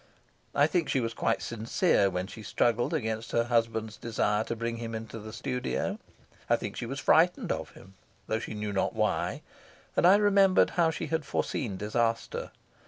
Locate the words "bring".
4.55-4.77